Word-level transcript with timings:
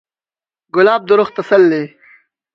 ګلاب 0.75 1.01
د 1.07 1.09
روح 1.17 1.29
تسل 1.35 1.63
دی. 1.71 1.83